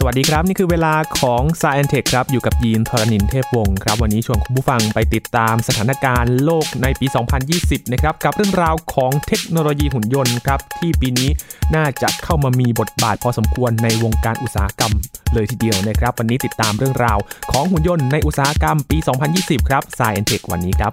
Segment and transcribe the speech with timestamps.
[0.00, 7.06] สวัสดีครับ นี่คือเวลาของ s าย e n t e c h ครับ อยู่กับยีนทรณินเทพวงศ์ครับ วันนี้ชวนคุณผู้ฟังไปติดตามสถานการณ์โลกในปี
[7.50, 11.30] 2020 นะครับ กับเรื่องราวของเทคโนโลยีหุ่นยนต์ครับ ที่ปีนี้
[11.74, 14.92] น่าจะเข้ามามีบทบาทพอสมควรในวงการอุตสาหกรรม
[15.34, 17.18] เลยทีเดียวนะครับ วันนี้ติดตามเรื่องราว
[17.52, 18.98] ของหุ่นยนต์ในอุตสาหกรรมปี
[19.34, 20.92] 2020 ครับ s าย e n t e c h วันนี้ครับ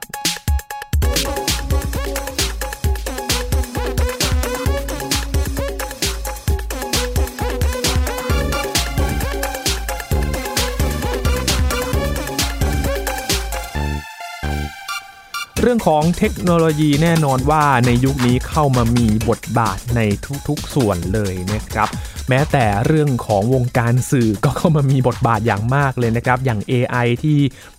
[15.68, 20.02] เรื่องของเทคโนโลยีแน่นอนว่าในยุคนี้เข้ามามีบทบาทใน
[20.48, 21.88] ทุกๆส่วนเลยนะครับ
[22.30, 27.38] แม้แต่เรื่องของวงการสื่อก็เข้ามามีบทบาทอย่างมากเลยนะครับ อย่าง AI ที่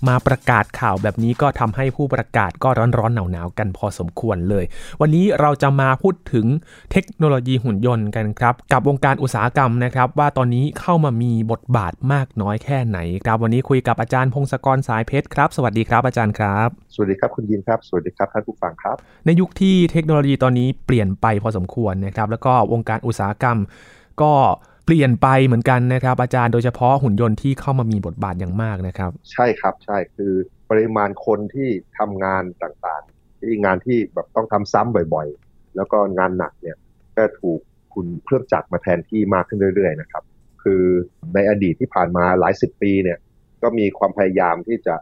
[0.08, 4.64] มาประกาศข่าวแบบนี้ก็ทำให้ผู้ประกาศก็ร้อนๆหนาวๆกันพอสมควรเลย
[5.00, 6.46] วันนี้เราจะมาพูดถึง
[6.92, 18.96] เทคโนโลยีหุ่นยนต์กันครับ กับวงการอุตสาหกรรมนะครับ ว่าตอนนี้เข้ามามีบทบาทมากน้อยแค่ไหนครับ วันนี้คุยกับอาจารย์พงศกรสายเพชรครับ สวัสดีครับอาจารย์ครับ สวัสดีครับคุณยินครับสวัสดีครับท่านผู้ฟังครับ
[19.26, 23.58] ในยุคที่เทคโนโลยีตอนนี้เปลี่ยนไปพอสมควรนะครับ แล้วก็วงการอุตสาหกรรม
[24.22, 24.32] ก็
[24.84, 30.32] เปลี่ยนไปเหมือนกันนะครับ อาจารย์โดยเฉพาะหุ่นยนต์ที่เข้ามามีบทบาทอย่างมากนะครับ ใช่ครับใช่คือ
[30.70, 36.76] ปริมาณคนที่ทำงานต่างๆ ที่งานที่แบบต้องทำซ้ำบ่อยๆ แล้วก็งานหนักเนี่ย
[37.16, 37.60] ก็ถูก
[37.94, 40.22] คุณเครื่องจักรมาแทนที่มากขึ้นเรื่อยๆนะครับ
[40.62, 40.82] คือ
[41.34, 43.18] ในอดีตที่ผ่านมาหลายสิบปีเนี่ย
[43.62, 44.94] ก็มีความพยายามที่จะ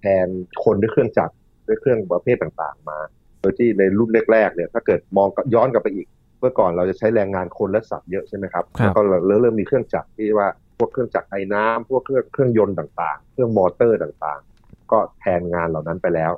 [0.00, 0.26] แทน
[0.64, 1.34] คนด้วยเครื่องจักร
[1.66, 2.98] ด้วยเครื่องประเภทต่างๆมา
[3.40, 6.06] โดยที่ในรุ่นแรกๆเนี่ยถ้าเกิดมองย้อนกลับไปอีก
[6.40, 16.32] เมื่อก่อนเราจะใช้แรงงานคนและสัตว์เยอะใช่ไหมครับครับแล้วก็เริ่มเริ่มมีเครื่องจักรที่ว่าพวกเครื่องจักรไอ้น้ำพวกเครื่องเครื่องยนต์ต่างๆ เครื่องมอเตอร์ต่างๆ ก็แทนงานเหล่านั้นไปแล้ว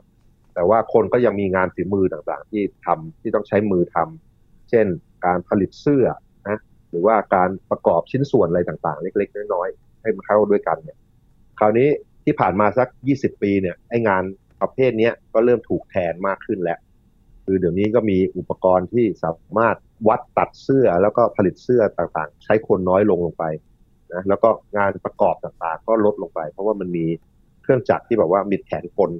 [0.54, 4.86] แต่ว่าคนก็ยังมีงานฝีมือต่างๆ ที่ทำที่ต้องใช้มือทำเช่น
[5.24, 6.06] การผลิตเสื้อ
[6.48, 6.58] นะ
[6.90, 10.98] หรือว่าการประกอบชิ้นส่วนอะไรต่างๆ เล็ก ๆ น้อยๆให้มันเข้าด้วยกันเนี่ย
[11.58, 11.88] คราวนี้
[12.24, 12.88] ที่ผ่านมาสัก
[13.18, 14.22] 20 ปีเนี่ยไอ้งาน
[14.64, 16.78] ประเภทเนี้ยก็เริ่มถูกแทนมากขึ้นแล้ว
[17.44, 19.76] คือเดี๋ยวนี้ก็มีอุปกรณ์ที่สามารถ
[20.08, 23.44] วัดตัดเสื้อแล้วก็ผลิตเสื้อต่างๆ ใช้คนน้อยลงลงไป
[24.12, 27.06] นะแล้วก็งานประกอบต่างๆ ก็ลดลงไป เพราะว่ามันมี
[27.62, 29.10] เครื่องจักรที่แบบว่ามีแทนคน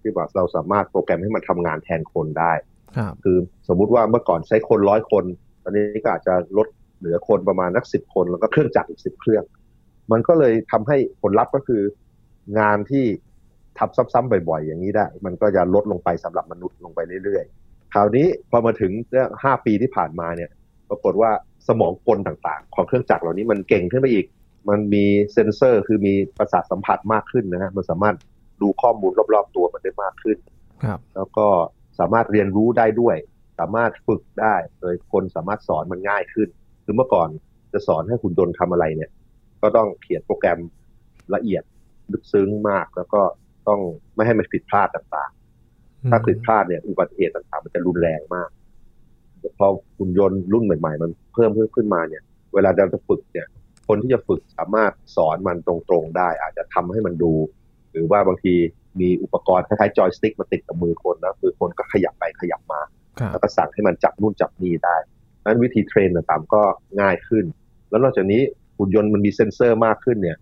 [0.00, 2.52] ที่แบบเราสามารถโปรแกรมให้มันทำงานแทนคนได้
[2.96, 3.36] ครับคือ
[3.68, 5.24] สมมุติว่าเมื่อก่อนใช้คนร้อยคน
[5.62, 6.68] ตอนนี้ก็อาจจะลด
[6.98, 9.44] เหลือคนประมาณนักสิบคน แล้วก็เครื่องจักรอีกสิบเครื่อง
[10.12, 11.82] มันก็เลยทำให้ผลลัพธ์ก็คือ
[12.58, 13.04] งานที่
[13.78, 20.50] ทำซ้ำๆบ่อยๆ อย่างนี้ได้ มันก็จะลดลงไปสำหรับมนุษย์ลงไปเรื่อยๆ คราวนี้พอมาถึงเรื่องห้าปีที่ผ่านมาเนี่ย
[20.88, 21.30] ปรากฏว่า
[21.68, 24.26] สมองกลต่างๆ ของเครื่องจักรเหล่านี้มันเก่งขึ้นไปอีก
[24.68, 28.16] มันมีเซ็นเซอร์คือมีประสาทสัมผัสมากขึ้นนะฮะ มันสามารถ
[28.62, 30.36] ดูข้อมูลรอบๆตัวมันได้มากขึ้น
[30.84, 31.46] ครับ แล้วก็
[31.98, 33.16] สามารถเรียนรู้ได้ด้วย
[33.58, 36.48] สามารถฝึกได้ โดยคนสามารถสอนมันง่ายขึ้น
[36.84, 37.28] คือเมื่อก่อน
[37.72, 39.10] จะสอนให้คุณยนต์ทำอะไรเนี่ย
[39.62, 40.58] ก็ต้องเขียนโปรแกรม
[41.34, 41.62] ละเอียด
[42.12, 43.22] ลึกซึ้งมากแล้วก็
[43.68, 43.80] ต้อง
[44.14, 48.48] ไม่ให้มันผิดพลาดต่างๆ ถ้าผิดพลาดเนี่ยอุบัติเหตุต่างๆ มันจะรุนแรงมาก
[49.58, 49.66] พอ
[49.98, 52.22] คุณยนต์รุ่นใหม่ ๆ มันเพิ่มเพิ่มขึ้นมาเนี่ย
[52.54, 53.46] เวลาเราจะฝึกเนี่ย
[53.88, 57.32] คนที่จะฝึกสามารถสอนมันตรงๆได้ อาจจะทำให้มันดู
[57.92, 58.54] หรือว่าบางที
[59.00, 62.80] มีอุปกรณ์คล้ายๆจอยสติ๊กมาติดกับมือคนแล้วคือคนก็ขยับไปขยับมา
[63.18, 64.96] ครับแล้วก็สั่งให้มันจับนู่นจับนี่ได้
[65.44, 66.62] นั้นวิธีเทรนต่างๆก็
[67.00, 67.44] ง่ายขึ้น
[67.90, 68.40] แล้วนอกจากนี้
[68.78, 70.38] หุ่นยนต์มันมีเซ็นเซอร์มากขึ้นเนี่ย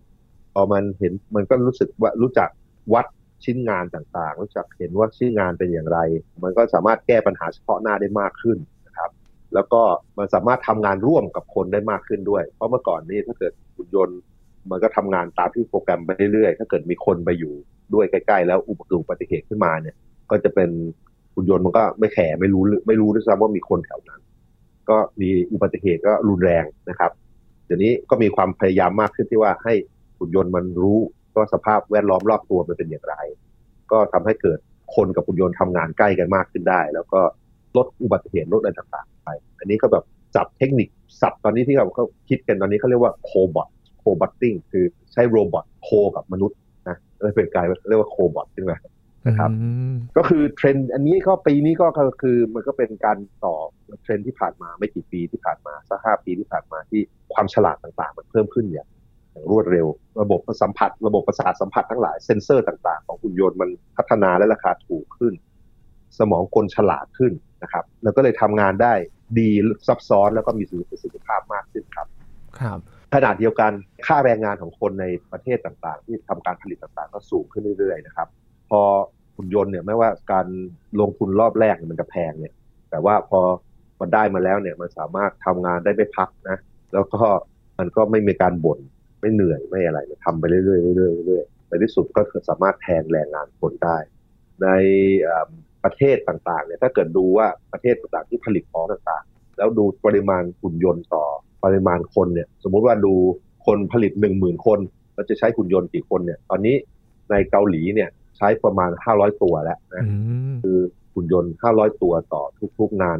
[0.53, 2.49] พอมันเห็นมันก็รู้สึกว่ารู้จัก
[2.93, 3.05] วัด
[3.45, 5.99] ชิ้นงานต่างๆ รู้จักเห็นว่าชิ้นงานเป็นอย่างไร
[6.43, 8.57] มันก็สามารถแก้ปัญหาเฉพาะหน้าได้มากขึ้น
[8.87, 9.11] นะครับ
[9.53, 9.81] แล้วก็
[10.17, 14.19] มันสามารถทำงานร่วมกับคนได้มากขึ้นด้วย เพราะเมื่อก่อนนี้ถ้าเกิดหุ่นยนต์
[14.71, 17.53] มันก็ทำงานตามที่โปรแกรมไปเรื่อยๆ ถ้าเกิดมีคนไปอยู่
[17.93, 19.95] ด้วยใกล้ๆ แล้วอุบัติเหตุขึ้นมาเนี่ย
[20.31, 20.69] ก็จะเป็น
[21.35, 24.21] หุ่นยนต์มันก็ไม่แคร์ไม่รู้ไม่รู้ด้วยซ้ำว่ามีคนแถวนั้น
[24.89, 27.11] ก็มีอุบัติเหตุก็รุนแรงนะครับ
[27.65, 29.73] เดี๋ยวนี้ก็มีความพยายามมากขึ้นที่ว่าให้
[30.17, 30.99] หุ่นยนต์มันรู้
[31.37, 33.15] ว่าสภาพแวดล้อมรอบตัวมันเป็นอย่างไร
[33.91, 34.59] ก็ทำให้เกิด
[34.95, 37.21] คนกับหุ่นยนต์ทำงานใกล้กันมากขึ้นได้ แล้วก็
[37.77, 39.29] ลดอุบัติเหตุลดอะไรต่างๆไป
[39.59, 40.03] อันนี้ก็แบบ
[40.35, 40.89] จับเทคนิค
[41.21, 48.77] ศัพท์ตอนนี้ที่เราเขาคิดกันตอนนี้เขาเรียกว่า cobot cobotting คือใช้ robot co กับมนุษย์นะเลยเป็นกลายเรียกว่า cobot ขึ้นมา
[49.27, 51.85] นะครับอืมก็คือเทรนด์อันนี้ก็ปีนี้ก็
[52.21, 53.55] คือมันก็เป็นการต่อ
[54.03, 57.01] เทรนด์ที่ผ่านมาไม่กี่ปีที่ผ่านมาสักห้าปีที่ผ่านมาที่
[57.33, 58.89] ความฉลาดต่างๆ มันเพิ่มขึ้นอย่างอย่าง
[59.51, 59.87] รวดเร็ว
[60.21, 65.33] ระบบสัมผัส ระบบประสาทสัมผัสทั้งหลายเซ็นเซอร์ต่าง ๆ ของหุ่นยนต์มันพัฒนาและราคาถูกขึ้น
[66.19, 67.33] สมองกลฉลาดขึ้น
[67.63, 68.93] นะครับ แล้วก็เลยทำงานได้
[69.39, 69.49] ดี
[69.87, 72.07] ซับซ้อนแล้วก็มีประสิทธิภาพมากขึ้นครับ
[72.59, 72.79] ครับ
[73.13, 73.71] ขนาดเดียวกัน
[74.05, 78.27] ค่าแรงงานของคนในประเทศต่างๆ ที่ทำการผลิตต่างๆ ก็สูงขึ้นเรื่อยๆนะครับ
[78.69, 78.81] พอ
[79.35, 80.47] หุ่นยนต์เนี่ยไม่ว่าการ
[80.99, 82.53] ลงทุนรอบแรกเนี่ยมันจะแพงเนี่ย
[82.89, 83.39] แต่ว่าพอ
[83.99, 86.57] มันได้มาแล้วเนี่ยมันสามารถทำงานได้ไม่พักนะ
[86.93, 87.23] แล้วก็
[87.79, 93.97] มันก็ไม่มีการบ่นเไม่เหนื่อยไม่อะไรทำไปเรื่อยๆเรื่อยๆเรื่อยๆในที่สุดก็สามารถแทนแรงงานคนได้
[94.63, 94.67] ใน
[95.83, 101.25] ประเทศต่างๆเนี่ยถ้าเกิดดูว่าประเทศต่างๆที่ผลิตของต่างๆ แล้วดูปริมาณหุ่นยนต์ต่อ
[101.63, 103.13] ปริมาณคนเนี่ยสมมุติว่าดู
[103.65, 104.79] คนผลิตหนึ่งหมื่นคน
[105.13, 106.75] เราจะใช้หุ่นยนต์กี่คนเนี่ยตอนนี้
[107.29, 110.03] ในเกาหลีเนี่ยใช้ประมาณห้าร้อยตัวแล้วนะ
[110.63, 110.79] คือ
[111.13, 112.43] หุ่นยนต์ห้าร้อยตัวต่อ
[112.79, 113.19] ทุกๆงาน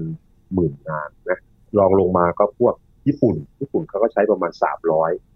[0.54, 1.40] หมื่นงานนะ
[1.78, 2.76] ลองลงมาก็พวก
[3.08, 5.35] ญี่ปุ่น ญี่ปุ่นเขาก็ใช้ประมาณสามร้อยนะ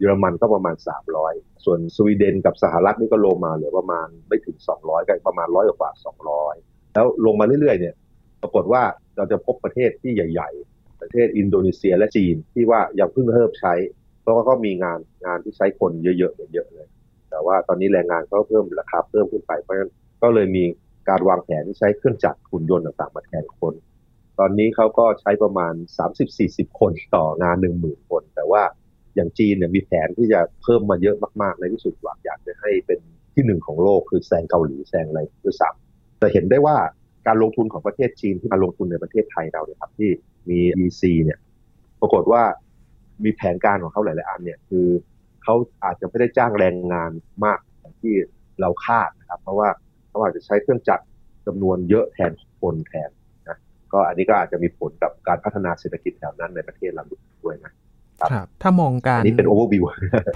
[0.00, 6.54] เยอรมันก็ประมาณสามร้อยส่วนสวีเดนกับสหรัฐนี่ก็ลงมาเหลือประมาณไม่ถึงสองร้อยกันประมาณร้อยกว่าสองร้อย
[6.94, 7.94] แล้วลงมาเรื่อยๆเนี่ย
[8.42, 8.82] ปรากฏว่า
[9.16, 13.74] เราจะพบประเทศที่ใหญ่ ๆ ประเทศอินโดนีเซียและจีนที่ว่ายังเพิ่งเริ่มใช้
[14.22, 16.88] เพราะว่าก็มีงานงานที่ใช้คนเยอะๆเยอะเลย
[17.30, 19.90] แต่ว่าตอนนี้แรงงานก็เพิ่มราคาเพิ่มขึ้นไปเพราะฉะนั้น
[20.22, 20.64] ก็เลยมี
[21.08, 23.74] การวางแผนที่ใช้เครื่องจักรหุ่นยนต์ต่างๆมาแทนคน
[24.38, 25.74] ตอนนี้เขาก็ใช้ประมาณ
[26.26, 28.62] 30-40 คนต่องาน 1 0,000 คน แต่ว่า
[29.20, 32.98] อย่างจีนเนี่ยมีแผนที่จะเพิ่มมาเยอะมากๆ ในที่สุดหวังอยากจะให้เป็น
[33.34, 36.76] ที่หนึ่งของโลกคือแซงเกาหลีแซงอะไรด้วยซ้ำแต่เห็นได้ว่า
[37.26, 40.10] การลงทุนของประเทศจีนที่มาลงทุนในประเทศไทยเราเนี่ยครับที่
[40.48, 41.38] มี EC เนี่ย
[42.00, 42.42] ปรากฏว่า
[43.24, 44.86] มีแผนการของเขาหลายๆอันเนี่ยคือ
[45.42, 47.10] เขาอาจจะไม่ได้จ้างแรงงาน
[47.44, 48.14] มากอย่างที่
[48.60, 49.68] เราคาดนะครับเพราะว่า
[50.08, 51.04] เขาอาจจะใช้เครื่องจักร
[51.46, 53.10] จำนวนเยอะแทนคนแทน
[53.48, 53.58] นะ
[53.92, 57.04] ก็อันนี้ก็อาจจะมีผลกับการพัฒนาเศรษฐกิจแถวนั้นในประเทศเรา
[57.44, 57.72] ด้วยนะ
[58.32, 59.84] ครับ ถ้ามองการนี่เป็นโอเวอร์วิว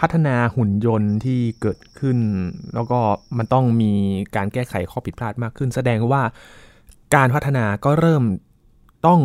[0.00, 2.18] พัฒนาหุ่นยนต์ที่เกิดขึ้น
[2.74, 2.98] แล้วก็
[3.38, 3.92] มันต้องมี
[4.36, 6.22] การแก้ไขข้อผิดพลาดมากขึ้น แสดงว่า
[7.16, 8.22] การพัฒนาก็เริ่ม
[9.06, 9.20] ต้อง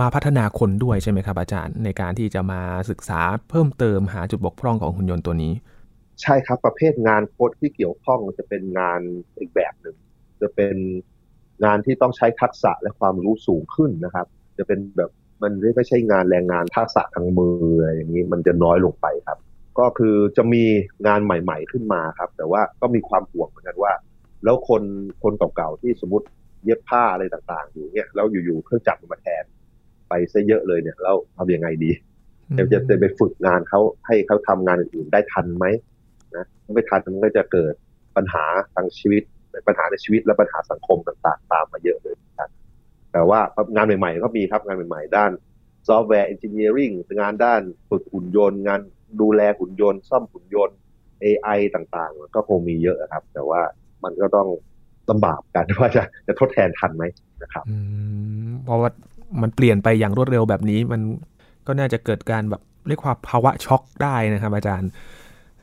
[0.00, 2.60] มาพัฒนาคนด้วยใช่ไหมครับ อาจารย์ ในการที่จะมา
[2.90, 3.20] ศึกษา
[3.50, 5.52] เพิ่มเติมหาจุดบกพร่องของหุ่นยนต์ตัวนี้
[6.22, 9.00] ใช่ครับประเภทงานโค้ดที่เกี่ยวข้องจะเป็นงาน
[9.38, 9.96] อีกแบบหนึ่ง
[10.42, 10.76] จะเป็น
[11.64, 14.26] งานที่ต้องใช้ทักษะและความรู้สูงขึ้นนะครับ
[14.58, 15.10] จะเป็นแบบ
[15.42, 19.38] มันไม่ใช่งานแรงงานทักษะทางมืออะไรอย่างนี้มันจะน้อยลงไปครับ
[19.78, 20.64] ก็คือจะมี
[21.06, 23.92] งานใหม่ ๆขึ้นมาครับ แต่ว่าก็มีความห่วงเหมือนกันว่า
[24.44, 24.82] แล้วคน
[25.22, 26.26] คนเก่าๆที่สมมติ
[26.64, 29.44] เย็บผ้าอะไรต่างๆ อยู่เนี่ยแล้วอยู่ๆเครื่องจักรมาแทน
[30.08, 31.90] ไปซะเยอะเลยเนี่ยแล้วทำยังไงดี
[32.58, 35.66] จะจะไปฝึกงานเขาให้เขาทำงานอื่นๆได้ทันไหม
[36.36, 37.74] นะไม่ทันมันก็จะเกิด
[38.16, 39.22] ปัญหาทางชีวิต
[39.66, 42.16] ปัญหาในชีวิตและปัญหาสังคมต่างๆ ตามมาเยอะเลย
[43.12, 43.40] แต่ว่า
[43.74, 45.30] งานใหม่ๆก็มีครับงานใหม่ๆ ด้าน
[45.88, 47.60] software engineering งานด้าน
[47.90, 48.80] ฝึกหุ่นยนต์ งาน
[49.20, 50.76] ดูแลหุ่นยนต์ ซ่อมหุ่นยนต์
[51.24, 53.60] AI ต่างๆ ก็คงมีเยอะครับ แต่ว่า
[54.04, 54.48] มันก็ต้อง
[55.10, 57.04] ลำบากกันว่าจะจะทดแทนทันไหม
[57.42, 57.64] นะครับ
[58.64, 58.90] เพราะว่า
[59.42, 61.00] มันเปลี่ยนไปอย่างรวดเร็วแบบนี้ มัน
[61.66, 64.90] ก็น่าจะเกิดการแบบเรียกว่าภาวะช็อกได้นะครับ อาจารย์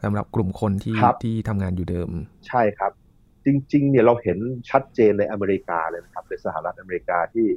[0.04, 2.10] สำหรับกลุ่มคนที่ที่ทำงานอยู่เดิม
[2.48, 2.92] ใช่ครับ
[3.46, 4.38] จริงๆเนี่ยเราเห็น
[4.70, 7.48] ชัดเจนในอเมริกาเลยนะครับในสหรัฐอเมริกาที่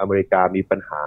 [0.00, 1.02] อเมริกามีปัญหา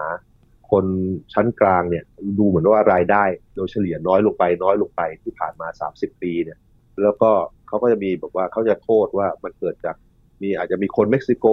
[0.71, 0.85] คน
[1.33, 2.03] ชั้นกลางเนี่ย
[2.39, 3.23] ดูเหมือนว่ารายได้
[3.55, 6.57] โดยเฉลี่ยน้อยลงไปน้อยลงไปที่ผ่านมา 30 ปีเนี่ย
[7.03, 7.31] แล้วก็
[7.67, 9.95] เขาก็จะมีบอกว่าเขาจะโทษว่ามันเกิดจาก
[10.41, 11.45] มีอาจจะมีคนเม็กซิโก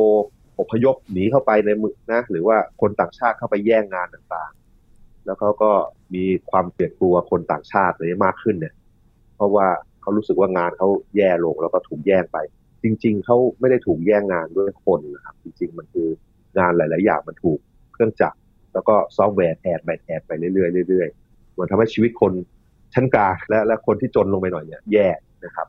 [0.61, 5.71] อพยพหนีเข้าไปในมึกนะหรือว่าคนต่างชาติเข้าไปแย่งงานต่างๆ แล้วเขาก็
[6.15, 8.75] มีความเกลียดกลัวคนต่างชาติเลยมากขึ้นเนี่ย
[9.37, 9.67] เพราะว่า
[10.03, 12.39] เขารู้สึกว่างานเขาแย่ลงแล้วก็ถูกแย่งไป
[12.83, 16.09] จริง ๆเขาไม่ได้ถูกแย่งงานด้วยคนนะครับ จริง ๆ มันคือ
[16.59, 17.59] งานหลาย ๆ อย่างมันถูก
[17.93, 18.39] เครื่องจักร
[18.75, 22.33] แล้วก็ซอฟต์แวร์แทนไปแทนไปเรื่อยๆเรื่อยๆมันทำให้ชีวิตคน
[22.95, 25.09] ชั้นกลางและและคนที่จนลงไปหน่อยเนี่ยแย่
[25.45, 25.67] นะครับ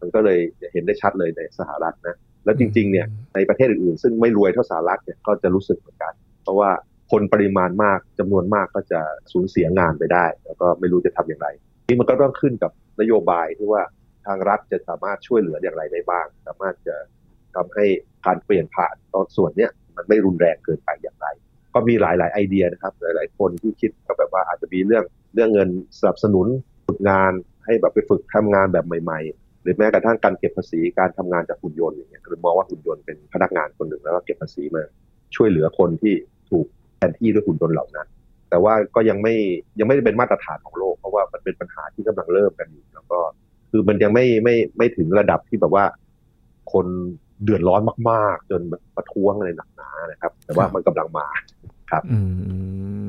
[0.00, 0.38] มันก็เลย
[0.72, 6.70] เห็นได้ชัดเลยในสหรัฐนะแล้วจริง ๆ เนี่ยในประเทศอื่นๆ ซึ่งไม่รวยเท่าสหรัฐเนี่ยก็จะรู้สึกเหมือนกัน เพราะว่า
[7.10, 9.00] คนปริมาณมากจำนวนมากก็จะ
[9.32, 11.48] สูญเสียงานไปได้ แล้วก็ไม่รู้จะทำอย่างไร
[11.88, 13.82] นี่มันก็ต้องขึ้นกับนโยบายที่ว่า
[14.26, 16.96] ทางรัฐจะสามารถช่วยเหลืออย่างไรได้บ้าง สามารถจะ
[17.56, 17.86] ทำให้
[18.26, 21.26] การเปลี่ยนผ่านตอนส่วนเนี้ยมันไม่รุนแรงเกินไปอย่างไร
[21.74, 25.04] ก็มีหลาย ๆ ไอเดียนะครับ หลาย ๆ คนที่คิดก็แบบว่าอาจจะมีเรื่อง
[25.34, 26.46] เรื่องเงินสนับสนุน
[26.88, 27.32] ฝึกงาน
[27.64, 34.82] ให้แบบไปฝึกทำงานแบบใหม่ ๆ หรือแม้กระทั่งการเก็บภาษีการทำงานจากหุ่นยนต์อย่างเงี้ยหรือมองว่าหุ่นยนต์เป็นพนักงานคนหนึ่งแล้วก็เก็บภาษีมา
[35.36, 36.14] ช่วยเหลือคนที่
[36.50, 36.66] ถูก
[36.96, 38.08] แทนที่ด้วยหุ่นยนต์เหล่านั้น
[38.50, 39.34] แต่ว่าก็ยังไม่
[39.78, 43.18] ยังไม่ได้เป็นมาตรฐานของโลก เพราะว่ามันเป็นปัญหาที่กำลังเริ่มกันอยู่แล้วก็
[43.76, 45.84] คือมันยังไม่ไม่ไม่ถึงระดับที่แบบว่า
[46.72, 46.86] คน
[47.42, 48.60] เดือดร้อนมาก ๆ จน
[48.96, 51.26] ประท้วงอะไรหนักหนานะครับ แต่ว่ามันกำลังมา
[51.90, 52.18] ครับ อื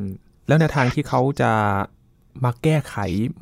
[0.01, 0.03] ม
[0.47, 1.51] แล้วในทางที่เขาจะ
[2.43, 2.95] มาแก้ไข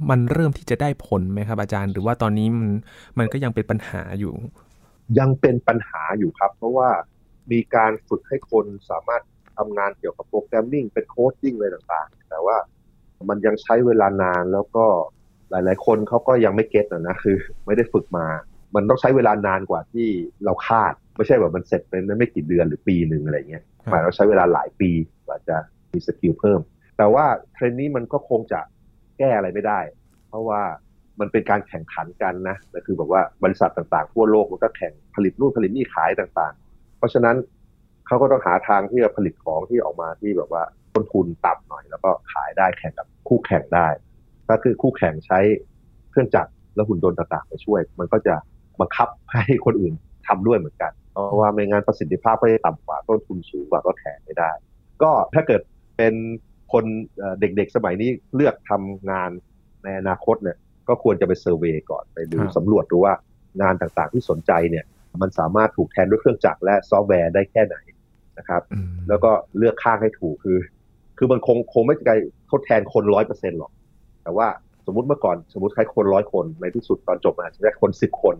[0.10, 2.70] มันเริ่มที่จะได้ผลไหมครับ อาจารย์ หรือว่าตอนนี้มัน
[3.18, 4.34] มันก็ยังเป็นปัญหาอยู่
[5.20, 6.89] ยังเป็นปัญหาอยู่ครับ เพราะว่า
[7.51, 9.24] มีการฝึกให้คนสามารถ
[9.58, 12.58] ทำงานเกี่ยวกับโปรแกรมมิ่งเป็นโค้ดดิ้งอะไรต่างๆ แต่ว่า
[13.30, 14.86] มันยังใช้เวลานานแล้วก็
[15.53, 18.25] หลาย ๆ คนเขาก็ยังไม่เก็ตนะคือ ไม่ได้ฝึกมา
[18.75, 20.07] มันต้องใช้เวลานานกว่าที่
[20.45, 24.91] เราคาด ไม่ใช่แบบมันเสร็จในไม่กี่เดือนหรือปีหนึ่งอะไรเงี้ยหมายเราใช้เวลาหลายปี
[25.25, 25.57] กว่าจะ
[25.93, 26.60] มีสกิลเพิ่ม
[26.98, 28.60] แต่ว่าเทรนนี้มันก็คงจะ
[29.17, 29.79] แก้อะไรไม่ได้
[30.29, 30.62] เพราะว่า
[31.19, 37.36] มันเป็นการแข่งขันกันนะก็คือแบบว่าบริษัทต่างๆ ทั่วโลกมันก็แข่งผลิตนู่นผลิตนี่ขายต่างๆ เพราะฉะนั้น
[38.07, 43.88] เขาก็ต้องหาทางที่จะผลิตของที่ออกมาที่แบบว่าต้นทุนต่ำหน่อย แล้วก็ขายได้แข่งกับคู่แข่งได้
[44.53, 45.39] ถ้าคือคู่แข่งใช้
[46.12, 48.36] เครื่องจักรและหุ่นยนต์ต่างๆมาช่วย มันก็จะ
[48.79, 49.93] บังคับให้คนอื่น
[50.27, 54.51] ทำด้วยเหมือนกัน เพราะว่าไม่งั้นประสิทธิภาพก็จะต่ำกว่าต้นทุนสูงกว่าก็แข่งไม่ได้
[55.01, 55.62] ก็ถ้าเกิด
[55.98, 56.13] เป็น
[56.74, 56.83] คน
[57.39, 59.29] เด็กๆสมัยนี้เลือกทำงาน
[59.83, 60.57] ในอนาคตเนี่ย
[60.88, 63.13] ก็ควรจะไป survey ก่อนไปดูสำรวจดูว่า
[63.62, 64.86] งานต่างๆที่สนใจเนี่ย
[65.22, 67.77] มันสามารถถูกแทนด้วยเครื่องจักรและซอฟต์แวร์ได้แค่ไหน
[68.38, 68.62] นะครับ
[69.10, 70.60] แล้วก็เลือกข้างให้ถูกคือ
[71.17, 72.13] คือมันคงคงไม่ไกล
[72.51, 73.72] ทดแทนคนร้อยเปอร์เซ็นหรอก
[74.24, 74.48] แต่ว่า
[74.86, 78.36] สมมติเมื่อก่อนสมมติใช้คนร้อยคนในที่สุดตอนจบอาจจะได้คนสิบคน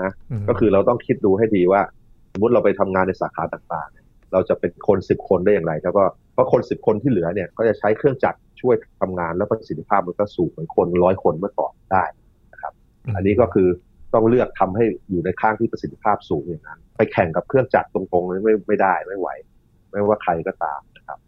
[0.00, 0.10] นะ
[0.48, 1.80] ก็คือเราต้องคิดดูให้ดีว่า
[2.32, 12.04] สมมติเราไปทำงานในสาขาต่างๆ เราจะเป็นคนสิบคนได้อย่างไรแล้วก็เพราะคนสิบคนที่เหลือเนี่ยก็จะใช้เครื่องจักรช่วยทำงานแล้วประสิทธิภาพมันก็สูงเหมือนคนร้อยคนเมื่อก่อนได้
[12.52, 12.72] นะครับ
[13.16, 13.68] อันนี้ก็คือ
[14.14, 19.28] ต้องเลือกทำให้อยู่ในข้างที่ประสิทธิภาพสูงอย่างนั้น ไปแข่งกับเครื่องจักรตรงๆไม่ไม่ได้ไม่ไหว
[19.90, 21.18] ไม่ว่าใครก็ตามนะครับ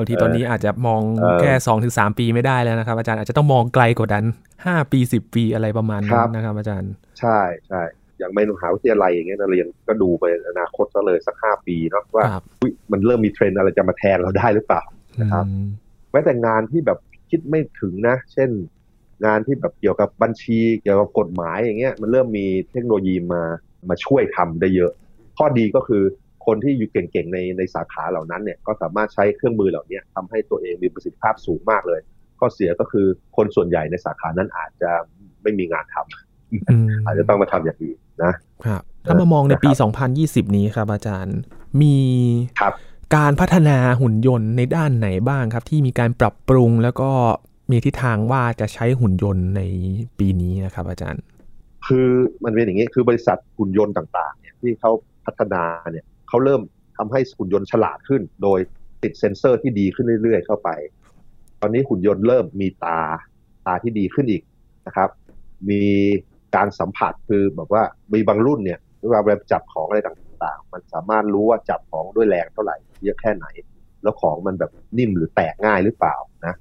[0.00, 1.00] บางทีตอนนี้อาจจะมอง
[1.40, 4.24] แค่สองถึงสามปีไม่ได้แล้วนะครับ อาจารย์อาจจะต้องมองไกลกว่านั้น
[4.66, 7.38] ห้าปีสิบปีอะไรประมาณนั้นนะครับ อาจารย์ ใช่
[7.68, 7.82] ใช่
[8.18, 12.24] อย่างไม่มหาวิทยาลัยอย่างเงี้ยเราเรียนก็ดูไปอนาคตก็เลยสักห้าปีเนาะว่า
[12.92, 14.82] มันเริ่มมีเทรนด์อะไรจะมาแทนเราได้หรือเปล่า
[15.20, 15.44] นะครับ
[16.12, 16.98] แม้แต่งานที่แบบ
[17.30, 18.50] คิดไม่ถึงนะ เช่น
[19.26, 23.42] งานที่แบบเกี่ยวกับบัญชีเกี่ยวกับกฎหมายอย่างเงี้ยมันเริ่มมีเทคโนโลยีมา
[23.88, 24.92] มาช่วยทำได้เยอะ
[25.38, 26.02] ข้อดีก็คือ
[26.50, 32.00] คนที่อยู่เก่งๆในในสาขาเหล่านั้นเนี่ยก็สามารถใช้เครื่องมือเหล่านี้ทำให้ตัวเองมีประสิทธิภาพสูงมากเลย
[32.38, 34.90] ข้อเสียก็คือคนส่วนใหญ่ในสาขานั้นอาจจะ
[35.42, 38.32] ไม่มีงานทำอาจจะต้องมาทำอย่างอื่นนะ
[38.66, 39.70] ครับถ้ามามองในปี
[40.12, 41.38] 2020 นี้ครับอาจารย์
[41.82, 41.96] มี
[43.16, 47.10] การพัฒนาหุ่นยนต์ในด้านไหนบ้างครับ ที่มีการปรับปรุงแล้วก็
[47.70, 49.62] มีทิศทางว่าจะใช้หุ่นยนต์ใน
[50.18, 51.22] ปีนี้นะครับ อาจารย์
[51.86, 52.08] คือ
[52.44, 54.90] มันเป็นอย่างนี้คือบริษัทหุ่นยนต์ต่าง ๆ เนี่ยที่เขา
[55.26, 56.60] พัฒนาเนี่ย เขาเริ่ม
[56.96, 58.58] ทำให้หุ่นยนต์ฉลาดขึ้น โดย
[59.02, 60.70] ติดเซ็นเซอร์ที่ดีขึ้นเรื่อย ๆ เข้าไป
[61.60, 62.98] ตอนนี้หุ่นยนต์เริ่มมีตา
[63.66, 64.42] ตาที่ดีขึ้นอีก
[64.86, 65.10] นะครับ
[65.70, 65.82] มี
[66.56, 67.82] การสัมผัสคือแบบว่า
[68.12, 73.46] มีบางรุ่นเนี่ยเวลาเราจับของอะไรต่างๆ มันสามารถรู้ว่าจับของด้วยแรงเท่าไหร่เยอะแค่ไหน
[74.02, 76.54] แล้วของมันแบบนิ่มหรือแตกง่ายหรือเปล่านะ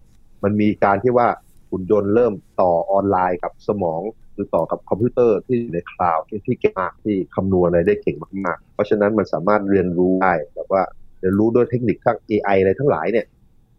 [0.43, 1.27] มันมีการที่ว่า
[1.71, 4.01] หุ่นยนต์เริ่มต่อออนไลน์กับสมอง
[4.39, 10.81] หรือต่อกับคอมพิวเตอร์ที่อยู่ในคลาวด์ที่เก่งมากที่คำนวณอะไรได้เก่งมากๆ เพราะฉะนั้นมันสามารถเรียนรู้ได้แบบว่า
[11.19, 13.25] เรียนรู้ด้วยเทคนิคทั้ง AI อะไรทั้งหลายเนี่ย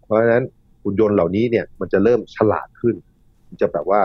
[0.05, 0.45] เพราะฉะนั้น
[0.83, 2.97] หุ่นยนต์เหล่านี้เนี่ยมันจะเริ่มฉลาดขึ้น
[3.49, 4.01] มันจะแบบว่า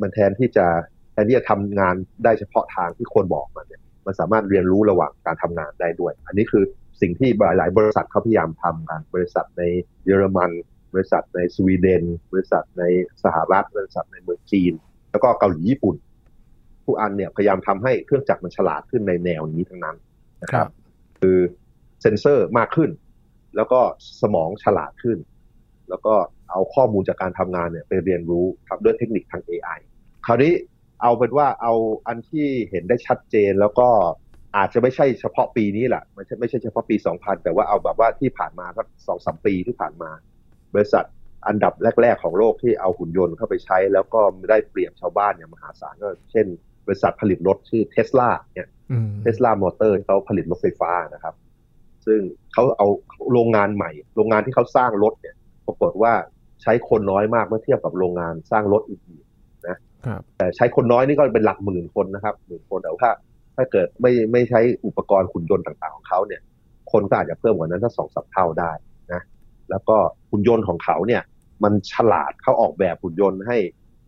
[0.00, 0.66] มันแทนที่จะ
[1.12, 6.64] แทนที่จะทำงานได้เฉพาะทางที่คนบอกมันเนี่ยมันสามารถเรียนรู้ระหว่างการทำงานได้ด้วย อันนี้คือ
[7.00, 9.62] สิ่งที่หลายบริษัทเขาพยายามทำกันบริษัทใน
[10.04, 10.50] เยอรมัน
[10.94, 12.84] บริษัทในสวีเดน บริษัทใน
[13.24, 14.72] สหรัฐ บริษัทในเมืองจีน
[15.10, 15.96] แล้วก็เกาหลีญี่ปุ่น
[16.86, 19.96] ทุกอันเนี่ยพยายามทำให้เครื่องจักรมันฉลาดขึ้นในแนวนี้ทั้งนั้น
[20.42, 20.68] นะครับ
[21.20, 21.38] คือ
[22.02, 22.90] เซนเซอร์มากขึ้น
[23.56, 23.80] แล้วก็
[24.22, 25.18] สมองฉลาดขึ้น
[25.88, 26.14] แล้วก็
[26.50, 29.78] เอาข้อมูลจากการทำงานเนี่ยไปเรียนรู้ทำด้วยเทคนิคทาง AI
[30.26, 30.52] คราวนี้
[31.02, 31.74] เอาเป็นว่าเอา
[32.06, 33.88] อันที่เห็นได้ชัดเจนแล้วก็
[34.56, 40.10] อาจจะไม่ใช่เฉพาะปีนี้แหละไม่ใช่ไม่ใช่เฉพาะปี 2000 แต่ว่าเอาแบบว่าที่ผ่านมาสักสองสามปีที่ผ่านมา
[40.74, 41.04] บริษัท
[41.46, 46.46] อันดับแรก ๆ ของโลกที่เอาหุ่นยนต์เข้าไปใช้ แล้วก็ได้เปรียบชาวบ้านอย่างมหาศาลก็เช่น
[46.86, 48.68] บริษัทผลิตรถชื่อเทสลาเนี่ย
[49.22, 51.34] เทสลามอเตอร์เขาผลิตรถไฟฟ้านะครับ
[52.06, 52.20] ซึ่ง
[52.52, 52.86] เขาเอา
[53.32, 55.34] โรงงานใหม่ โรงงานที่เขาสร้างรถเนี่ย
[55.66, 56.12] ปรากฏว่า
[56.62, 59.24] ใช้คนน้อยมากเมื่อเทียบกับโรงงานสร้างรถอื่น
[60.38, 63.10] แต่ใช้คนน้อยนี่ก็เป็นหลักหมื่นคนนะครับหมื่นคนแต่ว่า
[63.56, 66.40] ถ้าเกิดไม่ไม่ใช้อุปกรณ์ขุนยนต์ต่างๆของเขาเนี่ย
[66.92, 68.87] คนก็อาจจะเพิ่มกว่านั้นถ้าสองสับเท่าได้นะ
[69.70, 69.96] แล้วก็
[70.30, 71.22] ขุนยนต์ของเขาเนี่ย
[71.64, 73.56] มันฉลาดเขาออกแบบขุนยนต์ให้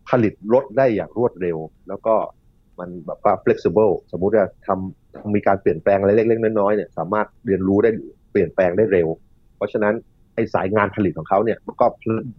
[0.09, 2.15] ผลิตรถได้อย่างรวดเร็ว แล้วก็
[2.79, 7.89] มันแบบว่า flexible สมมุติว่าทำมีการเปลี่ยนแปลงอะไรเล็กๆน้อยๆเนี่ยสามารถเรียนรู้ได้
[8.31, 9.07] เปลี่ยนแปลงได้เร็ว
[9.57, 9.93] เพราะฉะนั้น
[10.35, 11.85] ไอ้สายงานผลิตของเขาเนี่ยมันก็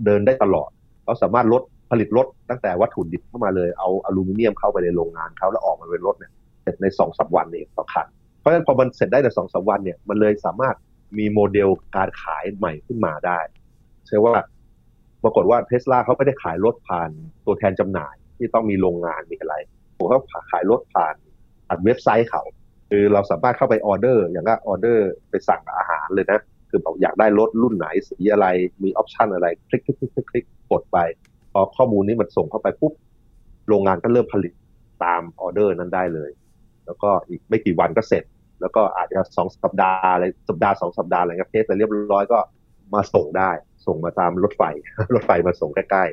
[0.05, 0.71] เดินได้ตลอด
[1.05, 8.07] เขาสามารถลดผลิตรถตั้งแต่วัตถุดิบเข้ามาเลยเอาอลูมิเนียมเข้าไปในโรงงานเขาแล้วออกมาเป็นรถเนี่ยเสร็จในสองสามวันเองต่อคัน
[8.41, 10.77] เพราะฉะนั้นพอมันเสร็จได้ในสองสามวันเนี่ยมันเลยสามารถ
[11.19, 13.39] มีโมเดลการขายใหม่ขึ้นมาได้
[14.07, 14.35] ใช่ว่า
[15.23, 17.11] ปรากฏว่าเทสลาเขาไม่ได้ขายรถผ่าน
[17.45, 19.55] ตัวแทนจำหน่าย ที่ต้องมีโรงงานมีอะไร
[19.97, 21.15] ผมเขาขายรถผ่าน
[21.67, 22.43] ผ่านเว็บไซต์เขา
[22.91, 26.41] คือเราสามารถเข้าไปออเดอร์ อย่างกับออเดอร์ไปสั่งอาหารเลยนะ
[26.71, 28.47] คือบอกอยากได้รถรุ่นไหนสีอะไร
[28.83, 30.99] มี option อะไร คลิกคลิกคลิกคลิกกดไป
[31.53, 32.93] พอข้อมูลนี้มันส่งเข้าไปปุ๊บ
[33.69, 34.53] โรงงานก็เริ่มผลิต
[35.05, 36.31] ตามออเดอร์นั้นได้เลย
[36.87, 38.25] แล้วก็อีกไม่กี่วันก็เสร็จ
[38.63, 42.39] แล้วก็อาจจะสองสัปดาห์อะไรสัปดาห์สองสัปดาห์อะไรเงี้ย test ไปเรียบร้อยก็
[42.95, 43.51] มาส่งได้
[43.87, 44.63] ส่งมาตามรถไฟ
[45.15, 46.05] รถไฟมาส่งใกล้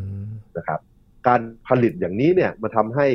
[0.00, 0.80] ๆนะครับ
[1.26, 3.06] การผลิตอย่างนี้เนี่ยมันทำให้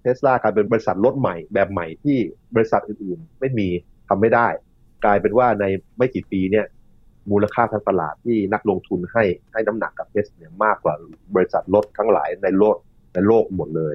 [0.00, 2.18] เทสลากลายเป็นบริษัทรถใหม่แบบใหม่ที่
[2.54, 3.68] บริษัทอื่นๆ ไม่มี
[4.08, 4.48] ทำไม่ได้
[5.04, 5.64] กลายเป็นว่าใน
[5.98, 6.66] ไม่กี่ปีเนี่ย
[7.30, 10.94] มูลค่าทางตลาดที่นักลงทุนให้ให้น้ำหนักกับเทสลาเนี่ยมากกว่า
[11.34, 12.76] บริษัทรถทั้งหลายในโลก
[13.14, 13.94] ในโลกหมดเลย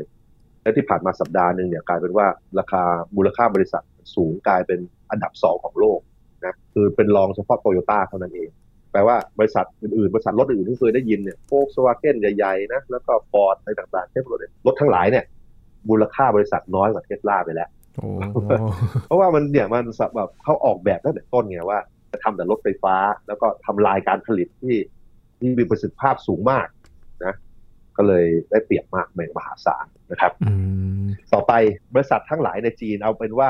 [0.62, 2.28] และที่ผ่านมาสัปดาห์หนึ่งเนี่ยกลายเป็นว่า
[2.60, 2.84] ราคา
[3.16, 3.84] มูลค่าบริษัท
[4.16, 4.80] สูงกลายเป็น
[5.12, 6.00] อันดับสองของโลก
[6.46, 8.50] นะคือเป็นรองเฉพาะโตโยต้าเท่านั้นเอง
[8.92, 15.26] แปลว่าบริษัทอื่นๆ บริษัทรถอื่นที่เคยได้ยินเนี่ยโฟล์กสวาเกนใหญ่ๆนะแล้วก็ฟอร์ดอะไรต่างๆเทสลารถทั้งหลายเนี่ย
[15.90, 18.08] มูลค่าบริษัทน้อยกว่าเทสลาไปแล้วโอ้
[19.06, 19.84] เพราะว่ามันเนี่ยมัน
[20.16, 21.80] แบบเขาออกแบบตั้งแต่ต้นไงว่า
[22.12, 22.96] จะทำแต่รถไฟฟ้า
[23.28, 24.76] แล้วก็ทำไลน์การผลิตที่
[25.40, 26.68] ที่มีประสิทธิภาพสูงมาก
[27.26, 27.34] นะ
[27.98, 30.54] ก็เลยได้เปรียบมากในมหาศาลนะครับอื
[31.04, 31.54] มต่อไป
[31.94, 33.50] บริษัททั้งหลายในจีนเอาเป็นว่า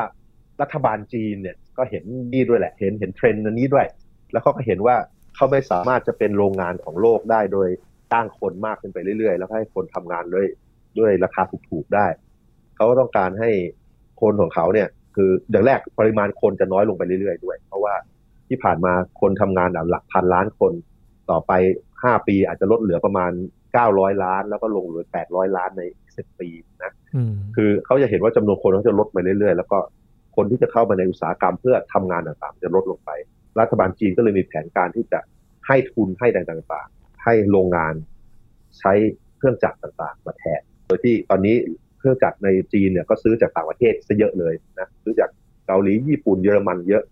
[0.64, 2.04] รัฐบาลจีนเนี่ยก็เห็น
[2.34, 3.88] นี่ด้วยแหละ เห็นเห็นเทรนด์อันนี้ด้วย
[4.32, 4.96] แล้วเขาก็เห็นว่า
[5.36, 7.70] เขาไม่สามารถจะเป็นโรงงานของโลกได้โดย
[8.12, 10.48] จ้างคนมากขึ้นไปเรื่อยๆ แล้วก็ให้คนทำงานด้วย
[11.00, 12.08] ด้วยราคาถูกๆได้
[12.76, 13.50] เขาก็ต้องการให้
[14.22, 17.94] คนของเขาเนี่ย คืออย่างแรกปริมาณคนจะน้อยลงไปเรื่อยๆด้วย เพราะว่า
[18.48, 20.74] ที่ผ่านมาคนทำงานหลักพันล้านคน
[21.30, 21.52] ต่อไป
[21.92, 23.32] 5ปีอาจจะลดเหลือประมาณ
[23.78, 26.50] 900ล้าน แล้วก็ลงเหลือ800ล้านใน10ปี
[26.84, 29.78] นะอืมคือเขาจะเห็นว่าจำนวนคนเขาจะลดไปเรื่อยๆ แล้วก็
[30.36, 33.12] คนที่จะเข้ามาในอุตสาหกรรมเพื่อทำงานต่างๆ จะลดลงไป
[33.60, 35.20] รัฐบาลจีนก็เลยมีแผนการที่จะ
[35.68, 37.94] ให้ทุนให้ต่างๆ ให้โรงงาน
[38.80, 38.94] ใช้
[39.38, 41.56] เครื่องจักรต่างๆ มาแทน โดยที่ตอนนี้
[42.00, 45.30] เครื่องจักรในจีนเนี่ยก็ซื้อจากต่างประเทศซะเยอะเลยนะซื้อจาก
[45.68, 47.04] เกาหลีญี่ปุ่นเยอรมันเยอะ